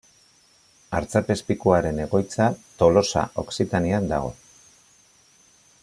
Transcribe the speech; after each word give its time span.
Artzapezpikuaren 0.99 1.99
egoitza 2.05 2.47
Tolosa 2.81 3.27
Okzitanian 3.45 4.11
dago. 4.15 4.35